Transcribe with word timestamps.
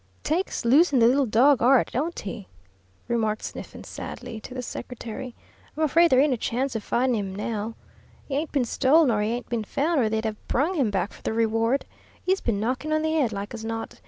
"Takes 0.23 0.65
losin' 0.65 0.97
the 0.97 1.05
little 1.05 1.27
dog 1.27 1.61
'ard, 1.61 1.91
don't 1.93 2.19
he?" 2.21 2.47
remarked 3.07 3.43
Sniffen, 3.43 3.83
sadly, 3.83 4.39
to 4.39 4.55
the 4.55 4.63
secretary. 4.63 5.35
"I'm 5.77 5.83
afraid 5.83 6.09
there 6.09 6.19
ain't 6.19 6.33
a 6.33 6.37
chance 6.37 6.75
of 6.75 6.83
findin' 6.83 7.13
'im 7.19 7.35
now. 7.35 7.75
'E 8.27 8.33
ain't 8.33 8.51
been 8.51 8.65
stole, 8.65 9.05
nor 9.05 9.21
'e 9.21 9.27
ain't 9.27 9.49
been 9.49 9.63
found, 9.63 9.99
or 10.01 10.09
they'd 10.09 10.25
'ave 10.25 10.37
brung 10.47 10.73
him 10.73 10.89
back 10.89 11.13
for 11.13 11.21
the 11.21 11.33
reward. 11.33 11.85
'E's 12.25 12.41
been 12.41 12.59
knocked 12.59 12.83
on 12.87 13.03
the 13.03 13.09
'ead, 13.09 13.31
like 13.31 13.53
as 13.53 13.63
not. 13.63 13.93